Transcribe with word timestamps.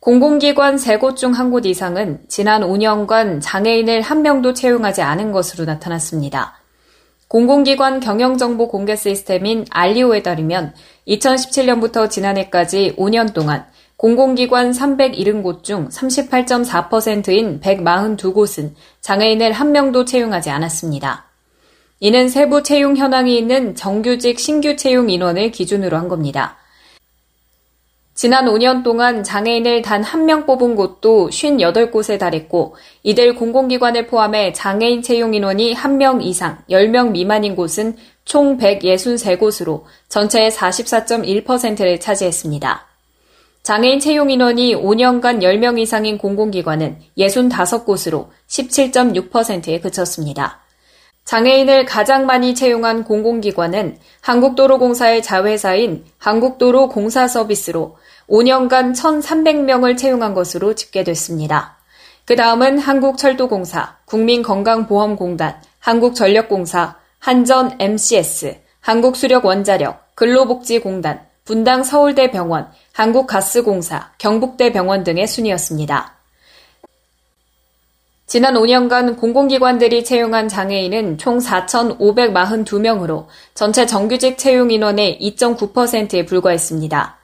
공공기관 0.00 0.76
3곳 0.76 1.14
중 1.16 1.34
한 1.34 1.50
곳 1.50 1.66
이상은 1.66 2.20
지난 2.26 2.62
5년간 2.62 3.40
장애인을 3.42 4.00
한 4.00 4.22
명도 4.22 4.54
채용하지 4.54 5.02
않은 5.02 5.30
것으로 5.30 5.66
나타났습니다. 5.66 6.54
공공기관 7.28 8.00
경영정보 8.00 8.68
공개 8.68 8.96
시스템인 8.96 9.66
알리오에 9.70 10.22
따르면 10.22 10.72
2017년부터 11.06 12.08
지난해까지 12.08 12.94
5년 12.96 13.34
동안 13.34 13.66
공공기관 13.98 14.70
370곳 14.72 15.62
중 15.62 15.90
38.4%인 15.90 17.60
142곳은 17.60 18.72
장애인을 19.02 19.52
한 19.52 19.72
명도 19.72 20.06
채용하지 20.06 20.48
않았습니다. 20.48 21.26
이는 22.00 22.30
세부 22.30 22.62
채용 22.62 22.96
현황이 22.96 23.36
있는 23.36 23.74
정규직 23.74 24.40
신규 24.40 24.76
채용 24.76 25.10
인원을 25.10 25.50
기준으로 25.50 25.98
한 25.98 26.08
겁니다. 26.08 26.56
지난 28.20 28.44
5년 28.44 28.84
동안 28.84 29.24
장애인을 29.24 29.80
단 29.80 30.04
한 30.04 30.26
명 30.26 30.44
뽑은 30.44 30.76
곳도 30.76 31.30
58곳에 31.30 32.18
달했고 32.18 32.76
이들 33.02 33.34
공공기관을 33.34 34.08
포함해 34.08 34.52
장애인 34.52 35.00
채용 35.00 35.32
인원이 35.32 35.72
1명 35.72 36.22
이상 36.22 36.58
10명 36.68 37.12
미만인 37.12 37.56
곳은 37.56 37.96
총 38.26 38.58
163곳으로 38.58 39.84
전체의 40.10 40.50
44.1%를 40.50 41.98
차지했습니다. 41.98 42.86
장애인 43.62 44.00
채용 44.00 44.30
인원이 44.30 44.74
5년간 44.74 45.40
10명 45.40 45.78
이상인 45.78 46.18
공공기관은 46.18 46.98
65곳으로 47.16 48.26
17.6%에 48.48 49.80
그쳤습니다. 49.80 50.60
장애인을 51.24 51.84
가장 51.84 52.26
많이 52.26 52.54
채용한 52.54 53.04
공공기관은 53.04 53.98
한국도로공사의 54.20 55.22
자회사인 55.22 56.04
한국도로공사서비스로 56.18 57.96
5년간 58.28 58.94
1,300명을 58.94 59.96
채용한 59.96 60.34
것으로 60.34 60.74
집계됐습니다. 60.74 61.76
그 62.24 62.36
다음은 62.36 62.78
한국철도공사, 62.78 63.96
국민건강보험공단, 64.04 65.60
한국전력공사, 65.80 66.96
한전 67.18 67.76
MCS, 67.80 68.60
한국수력원자력, 68.80 70.14
근로복지공단, 70.14 71.26
분당 71.44 71.82
서울대병원, 71.82 72.70
한국가스공사, 72.92 74.12
경북대병원 74.18 75.04
등의 75.04 75.26
순이었습니다. 75.26 76.19
지난 78.30 78.54
5년간 78.54 79.18
공공기관들이 79.18 80.04
채용한 80.04 80.46
장애인은 80.46 81.18
총 81.18 81.38
4,542명으로 81.38 83.26
전체 83.54 83.86
정규직 83.86 84.38
채용 84.38 84.70
인원의 84.70 85.18
2.9%에 85.20 86.26
불과했습니다. 86.26 87.18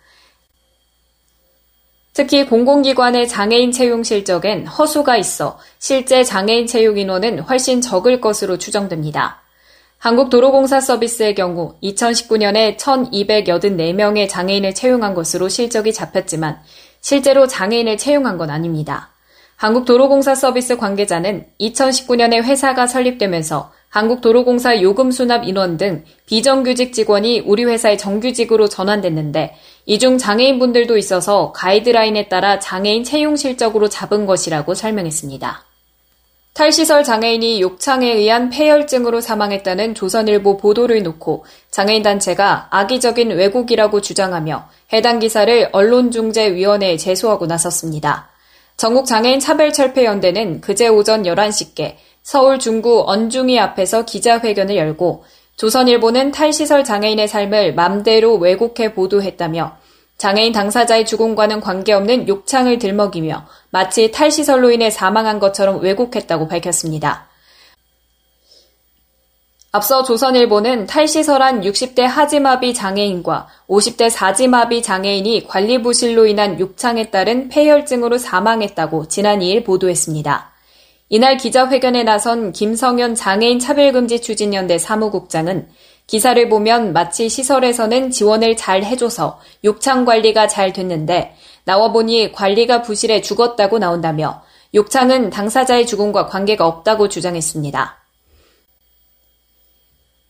특히 2.12 2.44
공공기관의 2.44 3.28
장애인 3.28 3.70
채용 3.70 4.02
실적엔 4.02 4.66
허수가 4.66 5.16
있어 5.18 5.60
실제 5.78 6.24
장애인 6.24 6.66
채용 6.66 6.98
인원은 6.98 7.38
훨씬 7.38 7.80
적을 7.80 8.20
것으로 8.20 8.58
추정됩니다. 8.58 9.42
한국도로공사 9.98 10.80
서비스의 10.80 11.36
경우 11.36 11.76
2019년에 11.84 12.76
1,284명의 12.78 14.28
장애인을 14.28 14.74
채용한 14.74 15.14
것으로 15.14 15.48
실적이 15.48 15.92
잡혔지만 15.92 16.58
실제로 17.00 17.46
장애인을 17.46 17.96
채용한 17.96 18.38
건 18.38 18.50
아닙니다. 18.50 19.15
한국도로공사 19.56 20.34
서비스 20.34 20.76
관계자는 20.76 21.46
2019년에 21.60 22.42
회사가 22.42 22.86
설립되면서 22.86 23.72
한국도로공사 23.88 24.82
요금 24.82 25.10
수납 25.10 25.48
인원 25.48 25.78
등 25.78 26.04
비정규직 26.26 26.92
직원이 26.92 27.40
우리 27.40 27.64
회사의 27.64 27.96
정규직으로 27.96 28.68
전환됐는데 28.68 29.54
이 29.86 29.98
중 29.98 30.18
장애인분들도 30.18 30.98
있어서 30.98 31.52
가이드라인에 31.52 32.28
따라 32.28 32.58
장애인 32.58 33.04
채용 33.04 33.36
실적으로 33.36 33.88
잡은 33.88 34.26
것이라고 34.26 34.74
설명했습니다. 34.74 35.64
탈시설 36.52 37.04
장애인이 37.04 37.60
욕창에 37.62 38.12
의한 38.12 38.50
폐혈증으로 38.50 39.20
사망했다는 39.20 39.94
조선일보 39.94 40.56
보도를 40.58 41.02
놓고 41.02 41.46
장애인 41.70 42.02
단체가 42.02 42.68
악의적인 42.70 43.30
왜곡이라고 43.30 44.00
주장하며 44.00 44.68
해당 44.92 45.18
기사를 45.18 45.68
언론중재위원회에 45.72 46.96
제소하고 46.98 47.46
나섰습니다. 47.46 48.28
전국장애인 48.76 49.40
차별철폐연대는 49.40 50.60
그제 50.60 50.88
오전 50.88 51.22
11시께 51.22 51.96
서울 52.22 52.58
중구 52.58 53.04
언중이 53.06 53.58
앞에서 53.58 54.04
기자회견을 54.04 54.76
열고 54.76 55.24
조선일보는 55.56 56.32
탈시설 56.32 56.84
장애인의 56.84 57.28
삶을 57.28 57.74
맘대로 57.74 58.34
왜곡해 58.36 58.92
보도했다며 58.92 59.76
장애인 60.18 60.52
당사자의 60.52 61.06
죽음과는 61.06 61.60
관계없는 61.60 62.28
욕창을 62.28 62.78
들먹이며 62.78 63.46
마치 63.70 64.10
탈시설로 64.10 64.70
인해 64.70 64.90
사망한 64.90 65.38
것처럼 65.38 65.80
왜곡했다고 65.80 66.48
밝혔습니다. 66.48 67.28
앞서 69.72 70.02
조선일보는 70.04 70.86
탈시설한 70.86 71.60
60대 71.60 72.00
하지마비 72.00 72.72
장애인과 72.72 73.48
50대 73.68 74.08
사지마비 74.08 74.82
장애인이 74.82 75.46
관리 75.46 75.82
부실로 75.82 76.26
인한 76.26 76.58
욕창에 76.58 77.10
따른 77.10 77.48
폐혈증으로 77.48 78.16
사망했다고 78.16 79.08
지난 79.08 79.40
2일 79.40 79.64
보도했습니다. 79.64 80.52
이날 81.08 81.36
기자회견에 81.36 82.04
나선 82.04 82.52
김성현 82.52 83.14
장애인 83.14 83.58
차별금지 83.58 84.22
추진연대 84.22 84.78
사무국장은 84.78 85.68
기사를 86.06 86.48
보면 86.48 86.92
마치 86.92 87.28
시설에서는 87.28 88.10
지원을 88.10 88.56
잘 88.56 88.82
해줘서 88.82 89.40
욕창 89.64 90.04
관리가 90.04 90.48
잘 90.48 90.72
됐는데 90.72 91.34
나와 91.64 91.92
보니 91.92 92.32
관리가 92.32 92.82
부실해 92.82 93.20
죽었다고 93.20 93.78
나온다며 93.78 94.42
욕창은 94.74 95.30
당사자의 95.30 95.86
죽음과 95.86 96.26
관계가 96.26 96.66
없다고 96.66 97.08
주장했습니다. 97.08 98.05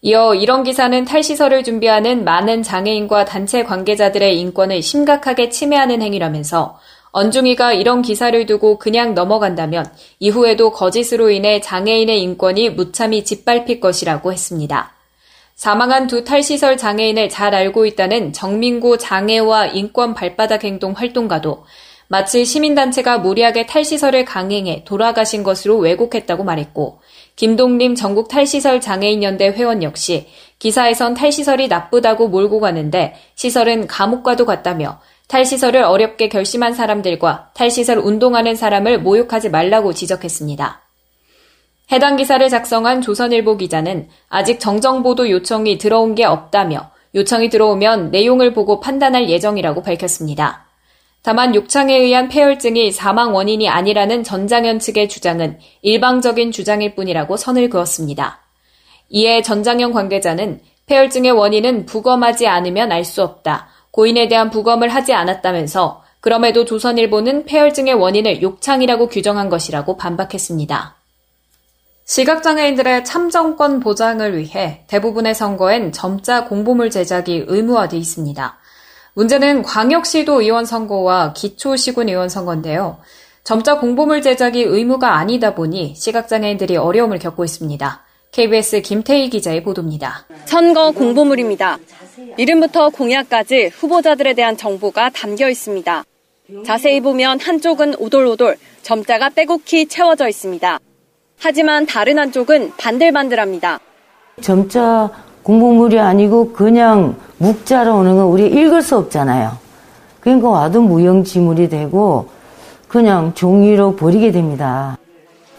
이어 0.03 0.34
이런 0.34 0.62
기사는 0.62 1.05
탈시설을 1.05 1.65
준비하는 1.65 2.25
많은 2.25 2.62
장애인과 2.62 3.25
단체 3.25 3.65
관계자들의 3.65 4.39
인권을 4.41 4.83
심각하게 4.83 5.49
침해하는 5.49 6.03
행위라면서 6.03 6.79
언중이가 7.12 7.73
이런 7.73 8.03
기사를 8.03 8.45
두고 8.45 8.79
그냥 8.79 9.15
넘어간다면 9.15 9.87
이후에도 10.19 10.71
거짓으로 10.71 11.31
인해 11.31 11.62
장애인의 11.62 12.21
인권이 12.23 12.71
무참히 12.71 13.25
짓밟힐 13.25 13.81
것이라고 13.81 14.33
했습니다. 14.33 14.93
사망한 15.55 16.09
두 16.09 16.25
탈시설 16.25 16.77
장애인을 16.77 17.31
잘 17.31 17.55
알고 17.55 17.87
있다는 17.87 18.34
정민구 18.34 18.99
장애와 18.99 19.69
인권 19.69 20.13
발바닥 20.13 20.65
행동 20.65 20.93
활동가도 20.93 21.65
마치 22.09 22.44
시민단체가 22.44 23.19
무리하게 23.19 23.67
탈시설을 23.67 24.25
강행해 24.25 24.84
돌아가신 24.84 25.43
것으로 25.43 25.77
왜곡했다고 25.78 26.44
말했고 26.44 27.00
김동림 27.34 27.94
전국 27.94 28.28
탈시설 28.28 28.81
장애인연대 28.81 29.49
회원 29.49 29.83
역시 29.83 30.28
기사에선 30.59 31.15
탈시설이 31.15 31.69
나쁘다고 31.69 32.28
몰고 32.28 32.61
가는데 32.61 33.15
시설은 33.34 33.89
감옥과도 33.89 34.47
같다며 34.47 35.00
탈시설을 35.28 35.83
어렵게 35.83 36.28
결심한 36.28 36.72
사람들과 36.72 37.50
탈시설 37.55 37.99
운동하는 37.99 38.55
사람을 38.55 39.00
모욕하지 39.00 39.50
말라고 39.50 39.93
지적했습니다. 39.93 40.83
해당 41.92 42.16
기사를 42.16 42.48
작성한 42.48 43.03
조선일보 43.03 43.57
기자는 43.57 44.09
아직 44.28 44.60
정정보도 44.60 45.30
요청이 45.30 45.78
들어온 45.78 46.15
게 46.15 46.25
없다며 46.25 46.91
요청이 47.15 47.48
들어오면 47.48 48.10
내용을 48.10 48.54
보고 48.54 48.80
판단할 48.80 49.28
예정이라고 49.28 49.83
밝혔습니다. 49.83 50.66
다만 51.27 51.57
욕창에 51.57 51.93
의한 51.93 52.28
폐혈증이 52.28 52.93
사망 52.93 53.34
원인이 53.34 53.69
아니라는 53.69 54.23
전장현 54.23 54.78
측의 54.78 55.09
주장은 55.09 55.59
일방적인 55.83 56.53
주장일 56.53 56.95
뿐이라고 56.95 57.37
선을 57.37 57.69
그었습니다. 57.69 58.43
이에 59.09 59.43
전장현 59.43 59.91
관계자는 59.91 60.61
폐혈증의 60.87 61.33
원인은 61.33 61.87
부검하지 61.87 62.47
않으면 62.47 62.93
알 62.93 63.05
수 63.05 63.25
없다. 63.25 63.67
고인에 63.91 64.28
대한 64.28 64.51
부검을 64.51 64.89
하지 64.89 65.15
않았다면서 65.15 66.05
그럼에도 66.21 66.65
조선일보는 66.65 67.47
폐혈증의 67.47 67.95
원인을 67.95 68.41
욕창이라고 68.41 69.09
규정한 69.09 69.49
것이라고 69.49 69.97
반박했습니다. 69.97 70.95
시각장애인들의 72.05 73.05
참정권 73.05 73.81
보장을 73.81 74.39
위해 74.39 74.84
대부분의 74.87 75.34
선거엔 75.34 75.91
점자 75.91 76.45
공보물 76.45 76.91
제작이 76.91 77.47
의무화돼 77.49 77.97
있습니다. 77.97 78.59
문제는 79.16 79.63
광역시도 79.63 80.42
의원 80.42 80.66
선거와 80.66 81.33
기초시군 81.33 82.10
의원 82.10 82.28
선거인데요. 82.28 82.98
점자 83.45 83.78
공보물 83.78 84.21
제작이 84.21 84.63
의무가 84.63 85.16
아니다 85.16 85.54
보니 85.54 85.95
시각장애인들이 85.97 86.77
어려움을 86.77 87.18
겪고 87.18 87.42
있습니다. 87.42 88.04
KBS 88.33 88.83
김태희 88.83 89.30
기자의 89.30 89.63
보도입니다. 89.63 90.27
선거 90.45 90.91
공보물입니다. 90.91 91.78
이름부터 92.36 92.91
공약까지 92.91 93.68
후보자들에 93.68 94.34
대한 94.34 94.59
정보가 94.59 95.09
담겨 95.10 95.48
있습니다. 95.48 96.04
자세히 96.66 97.01
보면 97.01 97.41
한쪽은 97.41 97.95
오돌오돌 97.98 98.59
점자가 98.83 99.30
빼곡히 99.30 99.86
채워져 99.86 100.28
있습니다. 100.28 100.78
하지만 101.39 101.86
다른 101.86 102.18
한쪽은 102.18 102.72
반들반들합니다. 102.77 103.80
점자 104.42 105.10
공보물이 105.47 106.01
아니고 106.01 106.53
그냥 106.53 107.15
묵자로 107.39 107.98
오는 107.98 108.16
건 108.16 108.27
우리 108.27 108.47
읽을 108.47 108.83
수 108.83 108.97
없잖아요. 108.97 109.57
그러니까 110.19 110.48
와도 110.48 110.83
무용지물이 110.83 111.69
되고 111.69 112.28
그냥 112.89 113.33
종이로 113.33 113.95
버리게 113.95 114.33
됩니다. 114.33 114.98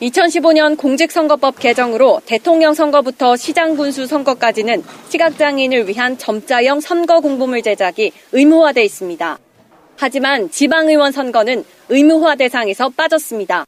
2015년 0.01 0.78
공직선거법 0.78 1.60
개정으로 1.60 2.19
대통령 2.25 2.74
선거부터 2.74 3.38
시장 3.38 3.78
군수 3.78 4.07
선거까지는 4.07 4.84
시각장애인을 5.07 5.88
위한 5.88 6.18
점자형 6.18 6.81
선거 6.81 7.22
공보물 7.22 7.62
제작이 7.62 8.12
의무화돼 8.33 8.83
있습니다. 8.83 9.38
하지만 9.95 10.51
지방의원 10.51 11.13
선거는 11.13 11.63
의무화 11.88 12.36
대상에서 12.36 12.90
빠졌습니다. 12.90 13.66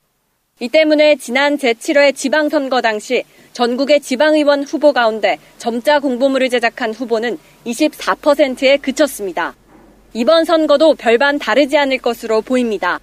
이 0.60 0.68
때문에 0.68 1.16
지난 1.16 1.58
제7회 1.58 2.14
지방선거 2.14 2.82
당시 2.82 3.24
전국의 3.54 4.02
지방의원 4.02 4.64
후보 4.64 4.94
가운데 4.94 5.38
점자 5.58 6.00
공보물을 6.00 6.50
제작한 6.50 6.94
후보는 6.94 7.38
24%에 7.66 8.78
그쳤습니다. 8.78 9.56
이번 10.14 10.46
선거도 10.46 10.96
별반 10.96 11.38
다르지 11.38 11.78
않을 11.78 12.00
것으로 12.00 12.42
보입니다. 12.42 13.00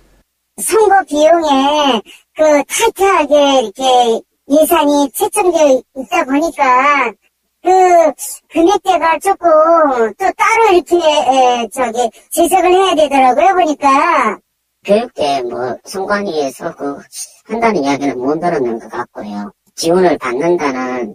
선거 0.61 1.03
비용에 1.05 2.01
그 2.35 2.63
타이트하게 2.65 3.61
이렇게 3.61 4.21
예산이 4.49 5.11
채점되어 5.13 5.83
있다 5.97 6.25
보니까 6.25 7.13
그 7.63 8.13
금액대가 8.49 9.19
조금 9.19 9.49
또 10.17 10.25
따로 10.37 10.73
이렇게 10.73 10.97
에, 10.97 11.69
저기 11.73 12.11
제작을 12.31 12.73
해야 12.73 12.95
되더라고요 12.95 13.55
보니까 13.55 14.39
교육대 14.85 15.43
뭐 15.43 15.77
선관위에서 15.85 16.75
그 16.77 16.99
한다는 17.45 17.83
이야기는 17.83 18.19
못 18.19 18.39
들었는 18.39 18.79
것 18.79 18.89
같고요. 18.89 19.53
지원을 19.77 20.17
받는다는 20.19 21.15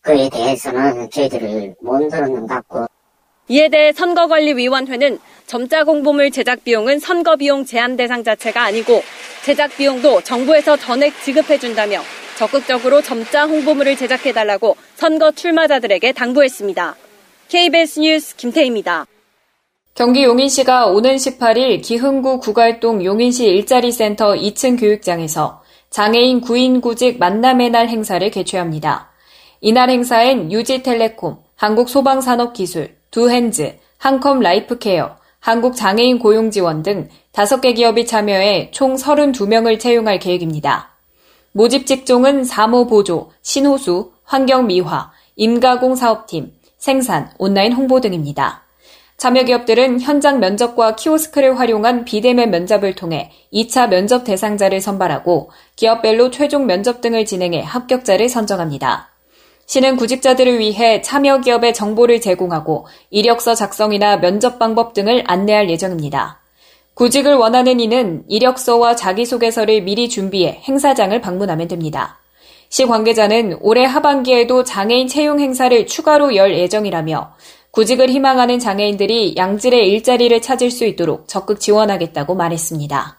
그에 0.00 0.28
대해서는 0.30 1.10
저희들을 1.10 1.76
못 1.82 2.08
들었는 2.08 2.40
것 2.40 2.46
같고 2.48 2.86
이에 3.48 3.68
대해 3.68 3.92
선거관리위원회는 3.92 5.18
점자 5.46 5.84
공보물 5.84 6.30
제작 6.30 6.64
비용은 6.64 6.98
선거 6.98 7.36
비용 7.36 7.64
제한 7.66 7.96
대상 7.96 8.24
자체가 8.24 8.62
아니고 8.62 9.02
제작 9.44 9.76
비용도 9.76 10.22
정부에서 10.22 10.76
전액 10.78 11.12
지급해 11.22 11.58
준다며 11.58 12.00
적극적으로 12.38 13.02
점자 13.02 13.46
홍보물을 13.46 13.96
제작해 13.96 14.32
달라고 14.32 14.76
선거 14.94 15.30
출마자들에게 15.30 16.12
당부했습니다. 16.12 16.96
KBS 17.48 18.00
뉴스 18.00 18.36
김태희입니다. 18.36 19.06
경기 19.94 20.24
용인시가 20.24 20.86
오는 20.86 21.16
18일 21.16 21.82
기흥구 21.82 22.40
구갈동 22.40 23.04
용인시 23.04 23.44
일자리 23.44 23.92
센터 23.92 24.32
2층 24.32 24.80
교육장에서 24.80 25.61
장애인 25.92 26.40
구인구직 26.40 27.18
만남의 27.18 27.68
날 27.68 27.88
행사를 27.88 28.28
개최합니다. 28.30 29.10
이날 29.60 29.90
행사엔 29.90 30.50
유지텔레콤, 30.50 31.36
한국소방산업기술, 31.54 32.96
두핸즈, 33.10 33.76
한컴 33.98 34.40
라이프케어, 34.40 35.16
한국장애인 35.38 36.18
고용지원 36.18 36.82
등 36.82 37.10
5개 37.34 37.76
기업이 37.76 38.06
참여해 38.06 38.70
총 38.70 38.94
32명을 38.94 39.78
채용할 39.78 40.18
계획입니다. 40.18 40.96
모집 41.52 41.86
직종은 41.86 42.44
사모보조, 42.44 43.30
신호수, 43.42 44.12
환경미화, 44.24 45.12
임가공 45.36 45.94
사업팀, 45.94 46.54
생산, 46.78 47.30
온라인 47.38 47.74
홍보 47.74 48.00
등입니다. 48.00 48.61
참여 49.16 49.44
기업들은 49.44 50.00
현장 50.00 50.40
면접과 50.40 50.96
키오스크를 50.96 51.58
활용한 51.58 52.04
비대면 52.04 52.50
면접을 52.50 52.94
통해 52.94 53.30
2차 53.52 53.88
면접 53.88 54.24
대상자를 54.24 54.80
선발하고 54.80 55.50
기업별로 55.76 56.30
최종 56.30 56.66
면접 56.66 57.00
등을 57.00 57.24
진행해 57.24 57.62
합격자를 57.62 58.28
선정합니다. 58.28 59.10
시는 59.66 59.96
구직자들을 59.96 60.58
위해 60.58 61.00
참여 61.02 61.40
기업의 61.40 61.72
정보를 61.72 62.20
제공하고 62.20 62.86
이력서 63.10 63.54
작성이나 63.54 64.16
면접 64.16 64.58
방법 64.58 64.92
등을 64.92 65.22
안내할 65.26 65.70
예정입니다. 65.70 66.40
구직을 66.94 67.34
원하는 67.34 67.80
이는 67.80 68.24
이력서와 68.28 68.96
자기소개서를 68.96 69.82
미리 69.82 70.08
준비해 70.08 70.60
행사장을 70.68 71.18
방문하면 71.20 71.68
됩니다. 71.68 72.18
시 72.68 72.86
관계자는 72.86 73.58
올해 73.60 73.84
하반기에도 73.84 74.64
장애인 74.64 75.06
채용 75.06 75.40
행사를 75.40 75.86
추가로 75.86 76.36
열 76.36 76.54
예정이라며 76.54 77.34
구직을 77.72 78.10
희망하는 78.10 78.58
장애인들이 78.58 79.34
양질의 79.36 79.90
일자리를 79.90 80.42
찾을 80.42 80.70
수 80.70 80.84
있도록 80.84 81.26
적극 81.26 81.58
지원하겠다고 81.58 82.34
말했습니다. 82.34 83.18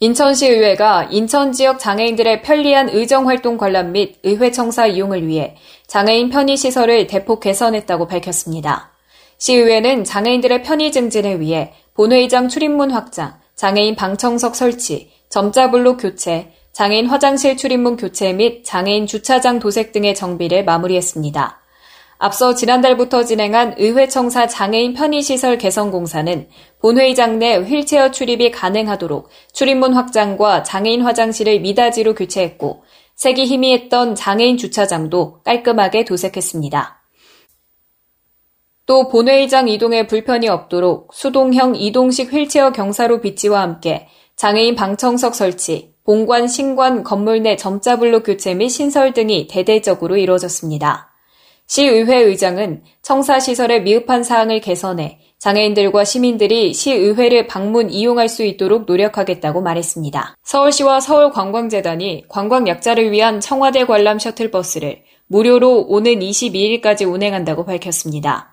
인천시의회가 0.00 1.08
인천 1.12 1.52
지역 1.52 1.78
장애인들의 1.78 2.42
편리한 2.42 2.88
의정활동 2.88 3.56
관람 3.56 3.92
및 3.92 4.18
의회 4.24 4.50
청사 4.50 4.88
이용을 4.88 5.26
위해 5.28 5.56
장애인 5.86 6.30
편의시설을 6.30 7.06
대폭 7.06 7.38
개선했다고 7.38 8.08
밝혔습니다. 8.08 8.90
시의회는 9.38 10.02
장애인들의 10.02 10.64
편의 10.64 10.90
증진을 10.90 11.40
위해 11.40 11.74
본회의장 11.94 12.48
출입문 12.48 12.90
확장, 12.90 13.38
장애인 13.54 13.94
방청석 13.94 14.56
설치, 14.56 15.10
점자블록 15.28 15.98
교체, 15.98 16.52
장애인 16.72 17.06
화장실 17.06 17.56
출입문 17.56 17.96
교체 17.96 18.32
및 18.32 18.64
장애인 18.64 19.06
주차장 19.06 19.60
도색 19.60 19.92
등의 19.92 20.16
정비를 20.16 20.64
마무리했습니다. 20.64 21.67
앞서 22.20 22.54
지난달부터 22.54 23.24
진행한 23.24 23.74
의회청사 23.78 24.48
장애인 24.48 24.94
편의시설 24.94 25.56
개선 25.56 25.92
공사는 25.92 26.48
본회의장 26.80 27.38
내 27.38 27.56
휠체어 27.58 28.10
출입이 28.10 28.50
가능하도록 28.50 29.28
출입문 29.52 29.94
확장과 29.94 30.64
장애인 30.64 31.02
화장실을 31.02 31.60
미닫이로 31.60 32.14
교체했고 32.16 32.82
색이 33.14 33.44
희미했던 33.44 34.16
장애인 34.16 34.56
주차장도 34.56 35.42
깔끔하게 35.44 36.04
도색했습니다. 36.04 36.98
또 38.86 39.08
본회의장 39.08 39.68
이동에 39.68 40.06
불편이 40.06 40.48
없도록 40.48 41.12
수동형 41.12 41.76
이동식 41.76 42.32
휠체어 42.32 42.72
경사로 42.72 43.20
비치와 43.20 43.60
함께 43.60 44.08
장애인 44.34 44.74
방청석 44.74 45.34
설치, 45.34 45.94
본관, 46.04 46.48
신관, 46.48 47.04
건물 47.04 47.42
내 47.42 47.56
점자블록 47.56 48.24
교체 48.24 48.54
및 48.54 48.70
신설 48.70 49.12
등이 49.12 49.46
대대적으로 49.46 50.16
이루어졌습니다. 50.16 51.12
시의회 51.68 52.22
의장은 52.22 52.82
청사시설의 53.02 53.82
미흡한 53.82 54.24
사항을 54.24 54.60
개선해 54.60 55.18
장애인들과 55.38 56.04
시민들이 56.04 56.72
시의회를 56.72 57.46
방문 57.46 57.90
이용할 57.90 58.28
수 58.28 58.42
있도록 58.42 58.86
노력하겠다고 58.86 59.60
말했습니다. 59.60 60.36
서울시와 60.42 61.00
서울관광재단이 61.00 62.24
관광약자를 62.28 63.12
위한 63.12 63.38
청와대 63.40 63.84
관람 63.84 64.18
셔틀버스를 64.18 65.02
무료로 65.28 65.86
오는 65.88 66.18
22일까지 66.18 67.06
운행한다고 67.06 67.64
밝혔습니다. 67.66 68.50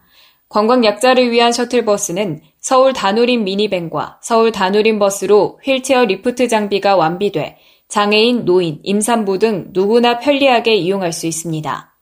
관광약자를 0.49 1.31
위한 1.31 1.51
셔틀버스는 1.51 2.41
서울 2.59 2.93
다누림 2.93 3.45
미니밴과 3.45 4.19
서울 4.21 4.51
다누림 4.51 4.99
버스로 4.99 5.59
휠체어 5.63 6.05
리프트 6.05 6.49
장비가 6.49 6.95
완비돼 6.97 7.57
장애인, 7.87 8.45
노인, 8.45 8.79
임산부 8.83 9.39
등 9.39 9.69
누구나 9.71 10.19
편리하게 10.19 10.75
이용할 10.75 11.13
수 11.13 11.27
있습니다. 11.27 11.94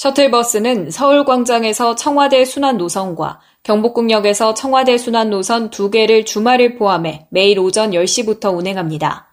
셔틀버스는 0.00 0.90
서울광장에서 0.90 1.94
청와대 1.94 2.46
순환 2.46 2.78
노선과 2.78 3.38
경복궁역에서 3.64 4.54
청와대 4.54 4.96
순환 4.96 5.28
노선 5.28 5.68
두 5.68 5.90
개를 5.90 6.24
주말을 6.24 6.76
포함해 6.76 7.26
매일 7.28 7.58
오전 7.58 7.90
10시부터 7.90 8.56
운행합니다. 8.56 9.28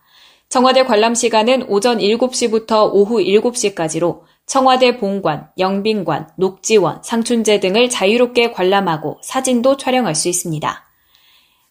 청와대 0.49 0.83
관람 0.83 1.15
시간은 1.15 1.67
오전 1.69 1.99
7시부터 1.99 2.89
오후 2.91 3.19
7시까지로 3.19 4.23
청와대 4.45 4.97
본관, 4.97 5.51
영빈관, 5.57 6.31
녹지원, 6.35 7.01
상춘제 7.01 7.61
등을 7.61 7.87
자유롭게 7.87 8.51
관람하고 8.51 9.19
사진도 9.23 9.77
촬영할 9.77 10.15
수 10.15 10.27
있습니다. 10.27 10.85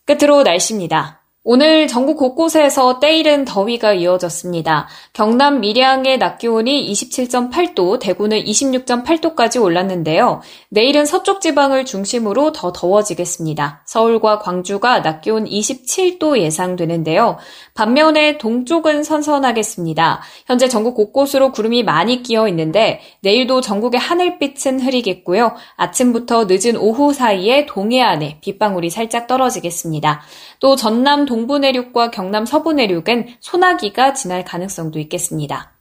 끝으로 0.06 0.42
날씨입니다. 0.42 1.20
오늘 1.48 1.86
전국 1.86 2.16
곳곳에서 2.16 2.98
때이른 2.98 3.44
더위가 3.44 3.92
이어졌습니다. 3.92 4.88
경남 5.12 5.60
밀양의 5.60 6.18
낮 6.18 6.38
기온이 6.38 6.90
27.8도, 6.90 8.00
대구는 8.00 8.42
26.8도까지 8.42 9.62
올랐는데요. 9.62 10.40
내일은 10.70 11.06
서쪽 11.06 11.40
지방을 11.40 11.84
중심으로 11.84 12.50
더 12.50 12.72
더워지겠습니다. 12.72 13.82
서울과 13.84 14.40
광주가 14.40 15.02
낮 15.02 15.20
기온 15.20 15.44
27도 15.44 16.36
예상되는데요. 16.36 17.36
반면에 17.74 18.38
동쪽은 18.38 19.04
선선하겠습니다. 19.04 20.22
현재 20.46 20.66
전국 20.66 20.96
곳곳으로 20.96 21.52
구름이 21.52 21.84
많이 21.84 22.24
끼어 22.24 22.48
있는데 22.48 23.00
내일도 23.20 23.60
전국의 23.60 24.00
하늘빛은 24.00 24.80
흐리겠고요. 24.80 25.54
아침부터 25.76 26.46
늦은 26.48 26.76
오후 26.76 27.12
사이에 27.12 27.66
동해안에 27.66 28.38
빗방울이 28.40 28.90
살짝 28.90 29.28
떨어지겠습니다. 29.28 30.22
또 30.58 30.74
전남 30.74 31.24
동부 31.36 31.58
내륙과 31.58 32.10
경남 32.10 32.46
서부 32.46 32.72
내륙은 32.72 33.26
소나기가 33.40 34.14
지날 34.14 34.42
가능성도 34.42 34.98
있겠습니다. 35.00 35.74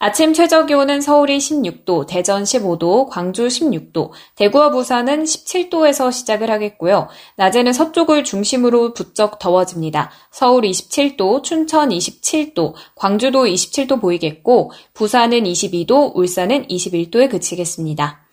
아침 0.00 0.32
최저 0.32 0.66
기온은 0.66 1.00
서울이 1.00 1.38
16도, 1.38 2.08
대전 2.08 2.42
15도, 2.42 3.08
광주 3.08 3.46
16도, 3.46 4.10
대구와 4.34 4.70
부산은 4.70 5.22
17도에서 5.22 6.10
시작을 6.10 6.50
하겠고요. 6.50 7.06
낮에는 7.36 7.72
서쪽을 7.72 8.24
중심으로 8.24 8.94
부쩍 8.94 9.38
더워집니다. 9.38 10.10
서울 10.32 10.64
27도, 10.64 11.44
춘천 11.44 11.90
27도, 11.90 12.74
광주도 12.96 13.44
27도 13.44 14.00
보이겠고, 14.00 14.72
부산은 14.92 15.44
22도, 15.44 16.16
울산은 16.16 16.66
21도에 16.66 17.30
그치겠습니다. 17.30 18.25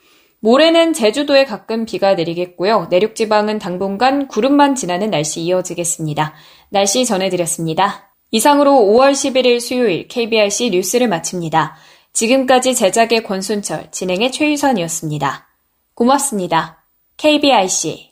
모레는 0.43 0.91
제주도에 0.91 1.45
가끔 1.45 1.85
비가 1.85 2.15
내리겠고요. 2.15 2.87
내륙 2.89 3.15
지방은 3.15 3.59
당분간 3.59 4.27
구름만 4.27 4.75
지나는 4.75 5.09
날씨 5.09 5.39
이어지겠습니다. 5.39 6.33
날씨 6.69 7.05
전해드렸습니다. 7.05 8.13
이상으로 8.29 8.71
5월 8.71 9.13
11일 9.13 9.61
수요일 9.61 10.09
KBRC 10.09 10.71
뉴스를 10.71 11.07
마칩니다. 11.07 11.77
지금까지 12.11 12.75
제작의 12.75 13.23
권순철, 13.23 13.91
진행의 13.91 14.33
최유선이었습니다. 14.33 15.47
고맙습니다. 15.95 16.83
KBRC 17.15 18.11